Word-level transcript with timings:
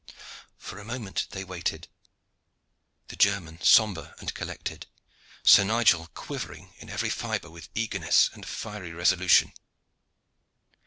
For 0.57 0.79
a 0.79 0.83
moment 0.83 1.27
they 1.29 1.43
waited 1.43 1.87
the 3.09 3.15
German 3.15 3.61
sombre 3.61 4.15
and 4.17 4.33
collected, 4.33 4.87
Sir 5.43 5.63
Nigel 5.63 6.07
quivering 6.15 6.73
in 6.79 6.89
every 6.89 7.11
fibre 7.11 7.51
with 7.51 7.69
eagerness 7.75 8.27
and 8.33 8.43
fiery 8.43 8.93
resolution. 8.93 9.53